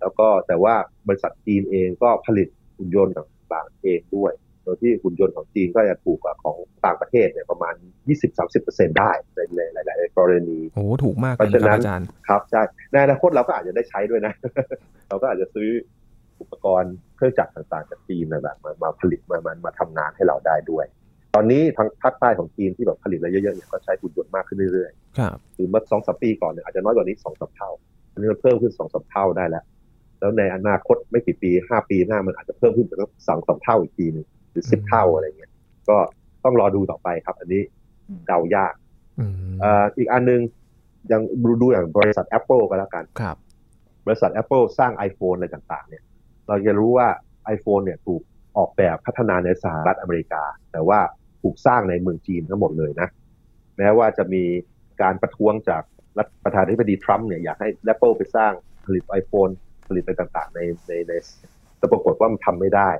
[0.00, 0.74] แล้วก็แต่ว่า
[1.08, 4.32] บริษัทจีนเองก็ผลิตหุ่นยนต์ต่างๆเองด้วย
[4.62, 7.74] โดยที่หุ่นยนต์ของจีนก็จะถูกกว่าของต่างประเทศเนี่ยประมาณ
[8.36, 9.10] 20-30%ได้
[9.54, 12.62] ในหลายๆกรณีโอ้ถูกมากเพเลยราะฉะคนั้รับนอาจารย์ครับใช่
[12.92, 14.32] ในอนาคตเราก็อาจจะได้ใช้ด้วยนะ
[15.08, 15.68] เราก็อาจจะซื้อ
[16.40, 20.86] อุปกรณ์เครื่องจักรต่างๆจากจีนนะแบบมามาผลิตมามามาทำงานให้เราได้ด้วย
[21.34, 27.70] ตอนนี้ทางภาคใต้ของจีนที่แบบผลิตอะไรเยอะๆเนี่ยก็ใช้หุ่นยนต์มากขึ้นเรื่อยครับๆคือเมื่อสองสามปีก่อนเนี่ยอาจจะน้อยกว่านี้สองสามเท่า
[28.12, 29.64] อันนี้มันเพิ่มขึ้นสองสามเท่าได้แล้ว
[30.20, 35.50] แล้วในอนาคตไม่กี่ปีห้าปีหน้ามันอาจจะเพิ่มขึ้นเป็นสองสามเท่าอีกทีหนึงหรือสิบเท่าอะไรเงี้ย
[35.88, 35.96] ก็
[36.44, 37.62] ต้องรอดูต่อไปครับ อันนี้
[38.26, 38.74] เดายาก
[39.18, 40.40] อืมเอ่ออีกอันหนึง
[41.12, 43.36] ยังดูดูอย่างบริษัท Apple ก็แล้วกันครับ
[44.06, 46.02] บริษัท Apple สร้าง iPhone อะไรต่างๆ เนี่ย
[46.48, 47.08] เราจะรู้ว่า
[47.54, 48.22] iPhone เนี่ยถูก
[48.56, 51.00] ออกแบบพัฒนาในสหรัฐอเมริกา แต่ว่า
[51.42, 53.08] ถูกสร้างในเมืองจีนทั้งหมดเลยนะ
[53.78, 54.44] แม้ว่าจะมี
[55.02, 55.82] การประท้วงจาก
[56.18, 58.52] รัฐประธานาธิบดีทรัมป์เนี่ยอยากให้ Apple ไปสร้าง
[58.86, 59.52] ผลิต iPhone
[59.88, 61.12] ผลิตอะไรต่างๆ ในในใน
[61.78, 62.90] แต่ปรากฏว่ามันทำไม่ได้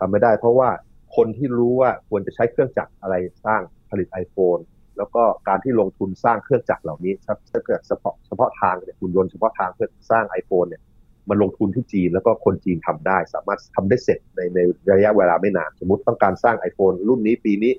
[0.00, 0.68] ทำไม่ได้ เพราะว่า
[1.16, 3.14] คนที่รู้ว่าควรจะใช้เครื่องจักรอะไร
[3.46, 4.60] สร้างผลิต iPhone
[4.98, 10.82] แล้วก็การที่ลงทุนสร้างเครื่องจักรเหล่านี้ครับถ้าเกิดเฉพาะเฉพาะทางเนี่ยหุ่นยนต์เฉพาะทางเพื่อสร้าง iPhone เนี่ย
[11.28, 14.58] มันลงทุนที่จีนแล้วก็คนจีนทำได้ สามารถทำได้เสร็จในใน
[14.96, 17.72] ระยะเวลาไม่นาน สมมติต้องการสร้าง iPhone รุ่นนี้ปีนี้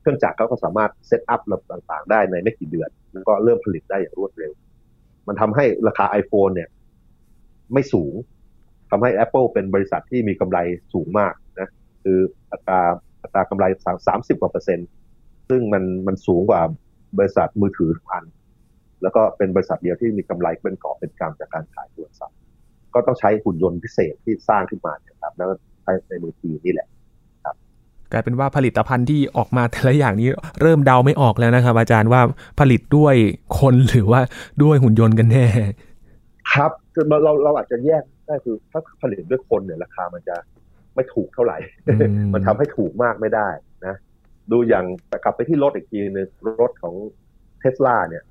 [0.00, 4.52] เครื่องจักรเขาก็สามารถเซตอัพระบบต่างๆ ได้ในไม่กี่เดือน แล้วก็เริ่มผลิตได้อย่างรวดเร็ว
[5.28, 6.68] มันทำให้ราคา iPhone เนี่ย
[7.72, 8.14] ไม่สูง
[8.90, 10.58] ทำให้ Apple เป็นบริษัทที่มีกำไร
[10.92, 11.68] สูงมากนะ
[12.02, 12.18] คือ
[12.52, 12.80] อัตรา
[13.22, 13.64] อัตรากำไร
[14.06, 14.88] สามสิบกว่าเปอร์เซ็นต์
[15.52, 16.62] ซึ่งมันมันสูงกว่า
[17.18, 18.24] บริษัทมือถือทุกอัน
[19.02, 22.36] แล้วก็เป็นบริษัทเดียวที่มีกำไรเป็นกอบเป็นกำจากการขายโทรศัพท์
[22.94, 26.88] ก็ต้องใช้หุ่นยนต์พิเศษที่สร้างขึ้นมาเนี่ยครับ แล้วก็ใช้ในมือถือนี่แหละ
[28.12, 30.28] กลายเป็นว่าผลิตภัณฑ์ที่ออกมาแต่ละอย่างนี้
[30.60, 32.20] เริ่มเดาไม่ออกแล้วนะครับ อาจารย์ว่า
[32.60, 33.14] ผลิตด้วย
[33.58, 34.20] คนหรือว่า
[34.62, 35.46] ด้วยหุ่นยนต์กันแน่
[36.52, 40.36] ครับคือเราเราเราอาจจะแยกได้คือถ้าผลิตด้วยคนเนี่ยราคามันจะ
[40.94, 41.94] ไม่ถูกเท่าไหร่อื
[42.26, 43.71] มมันทำให้ถูกมากไม่ได้นะ
[44.52, 46.28] ดูอย่างแต่กลับไปที่รถอีกทีนึง
[46.60, 46.94] รถของ
[47.60, 48.22] เทสลาเนี่ย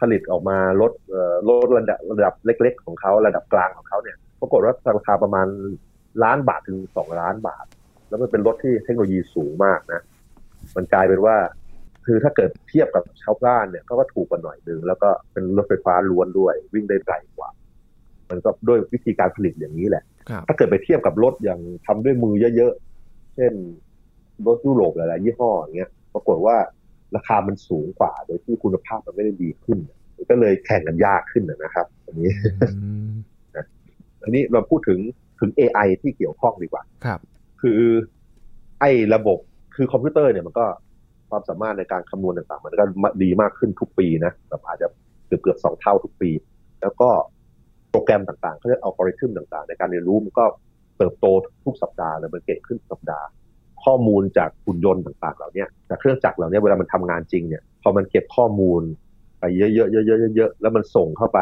[0.00, 5.46] ผลิตออกมารถเอ่อรถระดับระดับเล็ก ๆ ของเขาระดับกลางของเขาเนี่ยปรากฏว่าราคาประมาณ
[6.24, 7.64] ล้านบาทถึงสองล้านบาท
[8.08, 10.02] แล้วมันเป็นรถที่เทคโนโลยีสูงมากนะ
[10.76, 11.36] มันกลายเป็นว่า
[12.06, 17.48] คือถ้าเกิดเทียบกับชาวบ้านเนี่ยเขาก็ถูกกว่าหน่อยหนึ่งแล้วก็เป็นรถไฟฟ้าล้วนด้วย วิ่งได้ไกลกว่า
[18.30, 23.52] มันก็ด้วยวิธีการผลิตอย่างนี้แหละครับถ้าเกิดไปเทียบกับรถอย่างทำด้วยมือเยอะๆ เช่น
[24.46, 26.56] รถยุโรปหลายๆยี่ห้ออย่างเงี้ยปรากฏว่า
[27.16, 29.78] ราคามันสูงกว่า โดยที่คุณภาพมันไม่ได้ดีขึ้น
[30.30, 32.30] ก็เลยแข่งกันยากขึ้นนะนะครับ อันนี้
[32.62, 33.14] อืม
[34.22, 34.98] อันนี้เราพูดถึง
[35.40, 37.20] ถึง AI ที่เกี่ยวข้องดีกว่า ครับ
[37.60, 37.80] คือ
[38.80, 39.38] ไอ้ระบบ
[39.74, 40.66] คือคอมพิวเตอร์เนี่ยมันก็
[41.30, 42.84] ความสามารถในการคำนวณต่างๆ มันก็
[43.22, 44.88] ดีมากขึ้นทุกปีนะแบบอาจจะ
[45.26, 46.30] เกือบเกือบสองเท่าทุกปี
[46.82, 47.08] แล้วก็
[47.90, 50.44] โปรแกรมต่างๆเขาเรียกอัลกอริทึมต่างๆ ในการเรียนรู้มันก็
[50.96, 51.26] เติบโต
[51.64, 53.26] ทุกสัปดาห์เลยมันเก่งขึ้นทุกสัปดาห์
[53.86, 58.82] ข้อมูลจากหุ่นยนต์ต่างๆ เหล่านี้จากเครื่องจักรเหล่านี้เวลามันทำงานจริงเนี่ยพอมันเก็บข้อมูล
[59.38, 61.38] ไปเยอะๆเยอะๆเยอะๆแล้วมันส่งเข้าไป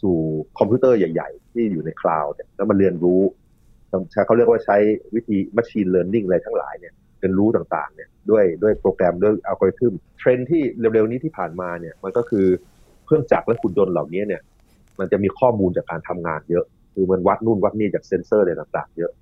[0.00, 0.16] สู่
[0.58, 3.20] คอมพิวเตอร์ใหญ่ๆ ที่อยู่ในคลาวด์เนี่ยแล้วมันเรียนรู้
[4.10, 4.76] ใช้เขาเรียกว่าใช้
[5.14, 12.46] วิธี machine learning อะไรทั้งหลายเนี่ยเรียนรู้ต่างๆเนี่ยด้วยด้วยโปรแกรมด้วยอัลกอริทึมเทรนด์ที่เร็วๆนี้ที่ผ่านมาเนี่ยมันก็คือ
[13.06, 14.42] เครื่องจักรและหุ่นยนต์เหล่านี้เนี่ย
[14.98, 19.12] มันจะมีข้อมูลจากการทำงานเยอะ คือมันวัดนู่นวัดนี่จากเซนเซอร์อะไรต่างๆ เยอะ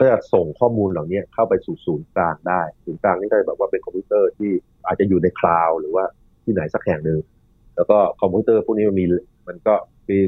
[0.00, 4.50] ก็จะส่งข้อมูลเหล่านี้เข้าไปสู่ศูนย์กลางได้ ศูนย์กลางนี่ก็แบบว่าเป็นคอมพิวเตอร์ที่
[4.86, 6.04] อาจจะอยู่ในคลาวด์หรือว่า
[6.44, 7.18] ที่ไหนสักแห่งหนึ่ง
[7.76, 9.06] แล้วก็คอมพิวเตอร์พวกนี้มันมี
[9.48, 9.74] มันก็
[10.08, 10.18] มี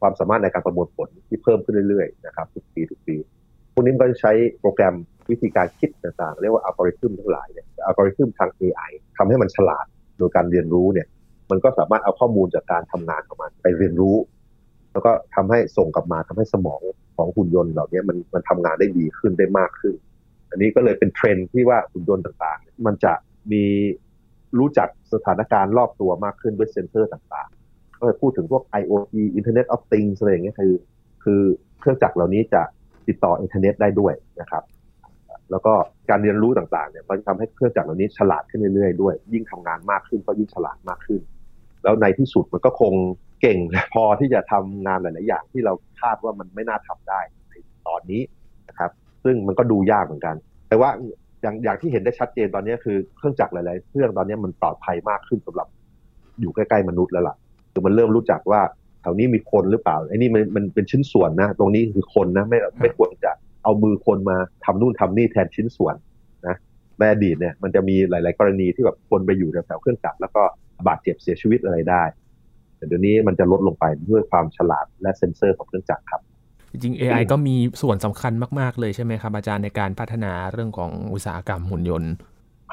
[0.00, 3.16] ความสามารถในการประมวลผลที่เพิ่มขึ้นเรื่อยๆนะครับทุกปีทุกปี
[3.72, 4.94] พวกนี้ก็ใช้โปรแกรม
[5.30, 9.86] วิธีการคิดต่างๆ เรียกว่าอัลกอริทึมทั้งหลายเนี่ยอัลกอริทึมทาง AI ทำให้มันฉลาด
[10.18, 11.06] โดยการเรียนรู้เนี่ย
[11.50, 14.16] มันก็สามารถเอาข้อมูลจากการทำงานของมันไปเรียนรู้
[14.92, 16.82] แล้วก็ทำให้ส่งกลับมาทำให้สมอง
[17.16, 19.94] ของหุ่นยนต์เหล่านี้มันมันทำงานได้ดีขึ้นได้มากขึ้น
[20.50, 23.12] อันนี้ก็เลยเป็นเทรนด์ที่ว่าหุ่นยนต์ต่างๆ มันจะ
[23.52, 23.64] มี
[24.58, 30.74] รู้จักสถานการณ์รอบตัวมากขึ้นด้วยเซนเซอร์ต่างๆก็จะพูดถึงพวก IoT Internet of Things อะไรอย่างเงี้ยคือ
[31.24, 31.40] คือ
[31.80, 32.62] เครื่องจักรเหล่านี้จะ
[33.08, 34.62] ติดต่ออินเทอร์เน็ตได้ด้วยนะครับ
[35.50, 35.74] แล้วก็
[36.10, 41.20] การเรียนรู้ต่างๆเนี่ยมันทำให้เครื่องจักรเหล่านี้ฉลาดขึ้นเรื่อยๆด้วย ยิ่งทำงานมากขึ้นก็ยิ่งฉลาดมากขึ้น
[41.82, 42.94] แล้วในที่สุดมันก็คง
[43.40, 43.58] เก่ง
[43.94, 47.52] พอที่จะทำงานหลาย ๆ อย่างที่เราคาดว่ามันไม่น่าทำได้ใน
[47.86, 48.22] ตอนนี้
[48.68, 48.90] นะครับ
[49.24, 50.34] ซึ่งมันก็ดูยากเหมือนกัน
[50.68, 50.90] แต่ว่า
[51.42, 55.68] อย่างอย่างที่เห็นได้ชัดเจนตอนนี้คือเครื่องจักรหลาย ๆ เครื่องตอนนี้มันปลอดภัยมากขึ้นสำหรับ
[56.40, 57.36] อยู่ใกล้ ๆ มนุษย์แล้วล่ะ
[57.72, 58.60] คือมันเริ่มรู้จักว่า
[59.02, 63.30] แถวนี้มีคนหรือเปล่าไอ้นี่มันมันเป็นชิ้นส่วนนะ ตรงนี้คือคนนะไม่ไม่ควรจะ
[63.64, 65.94] เอามือคนมาทำนู่นทำนี่แทนชิ้นส่วน
[66.46, 66.56] นะ
[66.98, 70.42] ในอดีตเนี่ยมันจะมีหลาย ๆ กรณีที่แบบคนไปอยู่แถวๆเครื่องจักรแล้วก็
[70.88, 72.02] บาดเจ็บเสียชีวิตอะไรได้
[72.78, 76.22] แต่เดี๋ยวนี้มันจะลดลงไปด้วยความฉลาดและเซ็นเซอร์ของเครื่องจักรครับ
[76.70, 82.12] จริงๆ AI ก็มีส่วนสำคัญมาก ๆ เลยใช่ไหมครับอาจารย์ในการพัฒนาเรื่องของอุตสาหกรรมหุ่นยนต์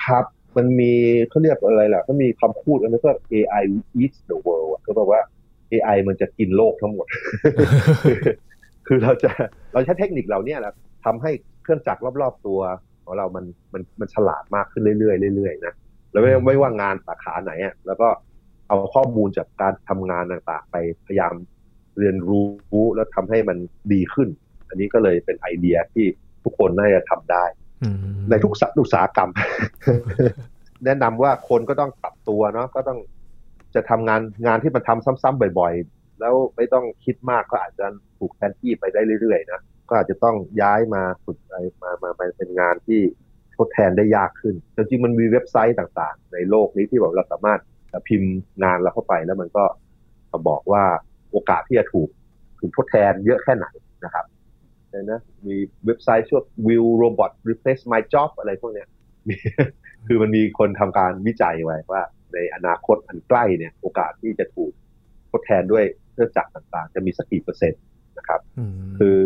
[0.03, 0.25] ครับ
[0.57, 0.91] มันมี
[1.29, 3.63] เขาเรียกอะไรล่ะก็มีคำพูดอันนี้ก็ AI
[4.01, 5.21] eats the world ก็แปลว่า
[5.71, 7.07] AI มันจะกินโลกทั้งหมด
[8.87, 9.29] คือเราจะ
[9.73, 10.73] เราใช้เทคนิคเหล่านี้แหละ
[11.05, 11.31] ทำให้
[11.63, 12.59] เครื่องจักรรอบๆตัว
[13.03, 15.73] ของเรามันมันมันฉลาดมากขึ้นเรื่อยๆเรื่อยๆนะ
[16.11, 18.07] แล้วไม่ไม่ว่างานสาขาไหนอะแล้วก็
[18.67, 20.75] เอาข้อมูลจากการทำงานต่างๆ ไป
[21.05, 21.33] พยายาม
[21.99, 23.57] เรียนรู้แล้วทำให้มัน
[23.93, 24.29] ดีขึ้น
[24.69, 26.05] อันนี้ก็เลยเป็นไอเดียที่
[26.43, 27.45] ทุกคนน่าจะทำได้
[28.29, 29.29] ในทุกอุตสาหกรรม
[30.85, 32.99] แนะนำว่าคนก็ต้องปรับตัวเนาะก็ต้อง
[33.75, 37.85] จะทำงานงานที่มันทำซ้ำๆบ่อย ๆ แล้วไม่ต้องคิดมากก็อาจจะ
[38.19, 43.01] ถูกแทนที่ไปได้เรื่อยๆนะก็อาจจะต้องย้ายมาฝึกอะไรมามาไปเป็นงานที่
[43.57, 47.59] ทดแทนได้ยากขึ้น จริงๆมันมีเว็บไซต์ต่างๆ ในโลกนี้ที่บอกเราสามารถ
[48.07, 48.31] พิมพ์
[48.63, 49.63] งานเราเข้าไปแล้วมันก็
[50.49, 50.83] บอกว่า
[51.31, 52.09] โอกาสที่จะถูก
[52.59, 53.67] ถูกทดแทนเยอะแค่ไหน
[54.05, 54.25] นะครับ
[55.11, 55.55] นะมี
[55.85, 58.87] เว็บไซต์ชื่อ Will Robot Replace My Job อะไรพวกเนี้ย
[60.07, 62.03] คือมันมีคนทำการวิจัยไว้ว่า
[62.33, 64.71] ในอนาคตอันใกล้เนี่ย โอกาสที่จะถูก
[65.31, 67.81] ทดแทนด้วยเครื่องจักรต่างๆ จะมีสักกี่เปอร์เซ็นต์
[68.17, 68.41] นะครับ
[68.99, 69.17] คือ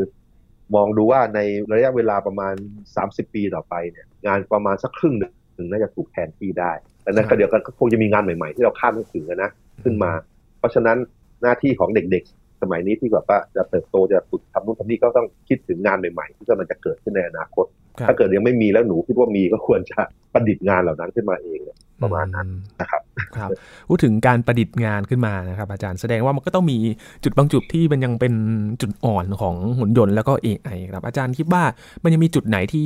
[0.75, 1.39] มองดูว่าใน
[1.73, 2.55] ระยะเวลาประมาณ
[2.95, 6.71] 30 ปีต่อไปเนี่ย งานประมาณสักครึ่งหนึ่งน่าจะถูกแทนที่ได้
[7.10, 9.50] แต่ในขณะเดียวกันก็คงจะมีงานใหม่ๆ ที่เราคาดไม่ถึงนะ
[9.84, 10.12] ขึ้นมา
[10.60, 10.98] เพราะฉะนั้น
[11.41, 17.65] หน้าที่ของเด็กๆ สมัยนี้ที่แบบว่าจะเติบโตจะฝึกทำนู่นทำนี่ก็ต้องคิดถึงงานใหม่ๆ ที่กำลังจะเกิดขึ้นในอนาคต
[18.08, 20.00] ถ้าเกิดยังไม่มีแล้วหนูคิดว่ามีก็ควรจะ
[20.34, 21.60] ประดิษฐ์งานเหล่านั้นขึ้นมาเอง
[22.04, 22.48] ประมาณนั้น
[22.82, 23.02] นะครับ
[23.38, 23.50] ครับ
[23.89, 26.78] พูดถึงการประดิษฐ์งานขึ้นมานะครับ อาจารย์แสดงว่ามันก็ต้องมี
[27.24, 28.34] จุดบางจุดที่มันยังเป็น
[28.82, 31.63] จุดอ่อนของหุ่นยนต์แล้วก็ AI ครับอาจารย์คิดว่า
[32.04, 32.86] มันยังมีจุดไหนที่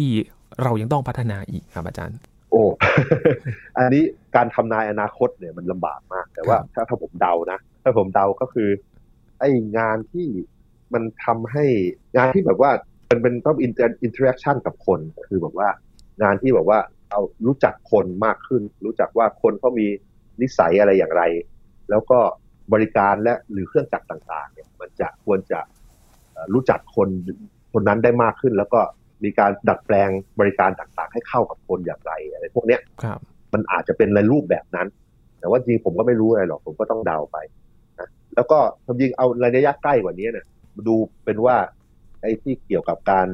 [0.61, 2.17] เรายังต้องพัฒนาอีกครับอาจารย์
[2.53, 2.65] โอ้
[3.77, 4.03] อันนี้
[4.35, 8.69] การทำนายอนาคตเนี่ยมันลำบากมาก แต่ว่าถ้าถ้าผมเดานะ ถ้าผมเดาก็คือ
[9.39, 10.27] ไอ้งานที่
[10.93, 11.65] มันทำให้
[12.15, 12.71] งานที่แบบว่า
[13.09, 15.69] มันเป็นต้อง inter interaction กับคน คือแบบว่า
[16.23, 19.87] งานที่แบบว่าเอารู้จักคนมากขึ้น รู้จักว่าคนเขามี
[20.41, 21.23] นิสัยอะไรอย่างไร
[21.89, 22.19] แล้วก็
[22.73, 25.59] บริการและหรือเครื่องจักรต่าง ๆ เนี่ย มันจะควรจะ
[26.53, 27.09] รู้จักคน
[27.73, 28.81] คนนั้นได้มากขึ้น แล้วก็
[29.23, 30.09] มีการดัดแปลง
[30.39, 32.81] บริการต่างๆ ให้เข้ากับคนอย่างไรอะไรพวกเนี้ย
[33.53, 34.87] มันอาจจะเป็นในรูปแบบนั้น
[35.39, 37.37] แต่ว่าจริงผมก็ไม่รู้อะไรหรอกผมก็ต้องเดาไป
[37.99, 40.45] นะแล้วก็ทำจริงเอาระยะใกล้กว่านี้เนี่ย
[40.87, 41.55] ดูเป็นว่า
[42.21, 43.27] ไอ้ที่เกี่ยวกับการ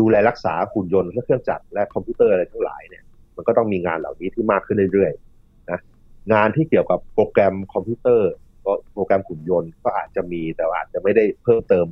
[0.00, 3.04] ดูแลรักษาหุ่นยนต์และเครื่องจักรและคอมพิวเตอร์อะไรทั้งหลายเนี่ย
[3.36, 5.80] มันก็ต้องมีงานเหล่านี้ที่มากขึ้นเรื่อยๆนะ
[6.32, 8.30] งานที่เกี่ยวกับโปรแกรมคอมพิวเตอร์
[8.64, 11.86] ก็โปรแกรมหุ่นยนต์ก็อาจจะมีแต่อาจจะไม่ได้เพิ่มเติม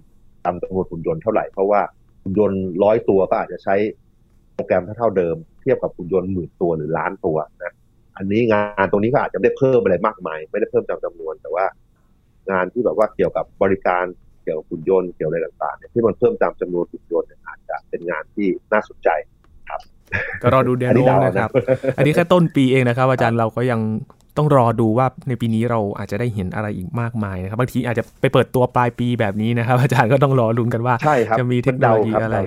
[0.44, 1.80] ตามจำนวนหุ่นยนต์เท่าไหร่เพราะว่า
[2.26, 3.74] หุ่นยนต์ร้อยตัวก็อาจจะใช้
[4.54, 7.72] โปรแกรมเท่าเดิม เทียบกับหุ่นยนต์หมื่นตัวหรือล้านตัวนะ
[8.16, 11.64] อันนี้งานตรงนี้ก็อาจจะไม่ได้เพิ่มอะไรมากมาย ไม่ได้เพิ่มจำจำนวน แต่ว่า
[12.50, 14.04] งานที่แบบว่าเกี่ยวกับบริการ
[14.42, 19.08] เกี่ยวกับหุ่นยนต์เกี่ยวอะไรต่างๆเนี่ยที่มันเพิ่มตามจำนวนหุ่นยนต์อาจจะเป็นงานที่น่าสนใจ
[19.68, 19.80] ครับ
[20.42, 21.50] ก็รอดูเดือนโน้นะครับ
[21.96, 23.80] อันนี้แค่ต้นปีเองนะครับ อาจารย์เราก็ยัง
[24.36, 30.94] ต้องรอดูว่าในปีนี้เราอาจจะได้เห็นอะไรอีกมากมายนะครับบางทีอาจจะไปเปิดตัวปลายปีแบบนี้นะครับ อาจารย์ก็ต้องรอลุ้นกันว่า
[31.38, 32.38] จะมีเทคโนโลยีอะไร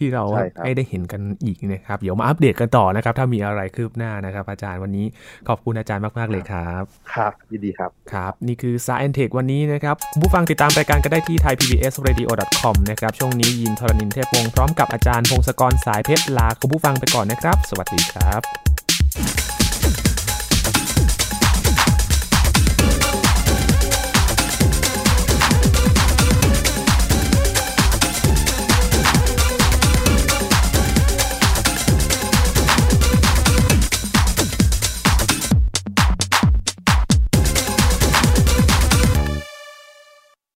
[0.00, 5.06] ที่เราใช่ครับให้ได้เห็นกันอีกนะครับ เดี๋ยวมาอัปเดตกันต่อนะครับ ถ้ามีอะไรคืบหน้านะครับ อาจารย์วันนี้
[5.48, 6.82] ขอบคุณอาจารย์มาก ๆ เลยครับ
[7.14, 19.55] ครับ ยินดีครับ ครับ นี่คือ Science Tech วันนี้นะครับคุณผู้ฟังติดตามรายการก็ได้ที่ thaipbsradio.com นะครับ ช่วงนี้ยินทรณินเทพวงศ์พร้อมกับอาจารย์พงศกรสายเพชรลาคุณผู้ฟังไปก่อนนะครับ สวัสดีครับ